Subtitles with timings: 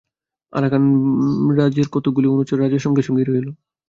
[0.53, 3.47] আরাকানরাজের কতকগুলি অনুচর রাজার সঙ্গে সঙ্গেই রহিল।